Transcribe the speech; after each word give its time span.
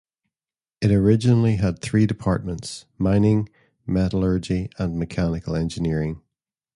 It 0.81 0.91
originally 0.91 1.57
had 1.57 1.77
three 1.77 2.07
departments: 2.07 2.85
Mining, 2.97 3.49
Metallurgy, 3.85 4.71
and 4.79 4.97
Mechanical 4.97 5.55
Engineering. 5.55 6.23